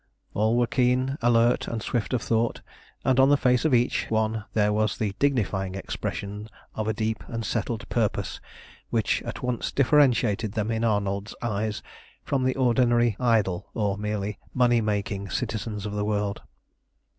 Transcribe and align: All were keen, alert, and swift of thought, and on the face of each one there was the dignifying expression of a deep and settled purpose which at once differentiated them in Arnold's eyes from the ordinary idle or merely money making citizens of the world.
All 0.33 0.57
were 0.57 0.65
keen, 0.65 1.15
alert, 1.21 1.67
and 1.67 1.79
swift 1.79 2.11
of 2.11 2.23
thought, 2.23 2.61
and 3.05 3.19
on 3.19 3.29
the 3.29 3.37
face 3.37 3.65
of 3.65 3.73
each 3.75 4.07
one 4.09 4.45
there 4.55 4.73
was 4.73 4.97
the 4.97 5.13
dignifying 5.19 5.75
expression 5.75 6.49
of 6.73 6.87
a 6.87 6.93
deep 6.95 7.23
and 7.27 7.45
settled 7.45 7.87
purpose 7.87 8.41
which 8.89 9.21
at 9.21 9.43
once 9.43 9.71
differentiated 9.71 10.53
them 10.53 10.71
in 10.71 10.83
Arnold's 10.83 11.35
eyes 11.43 11.83
from 12.23 12.45
the 12.45 12.55
ordinary 12.55 13.15
idle 13.19 13.69
or 13.75 13.95
merely 13.95 14.39
money 14.55 14.81
making 14.81 15.29
citizens 15.29 15.85
of 15.85 15.93
the 15.93 16.03
world. 16.05 16.41